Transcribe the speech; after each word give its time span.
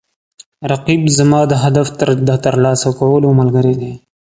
رقیب 0.71 1.01
زما 1.17 1.41
د 1.47 1.53
هدف 1.63 1.87
د 2.29 2.31
ترلاسه 2.45 2.89
کولو 2.99 3.29
ملګری 3.39 3.73
دی 3.81 3.93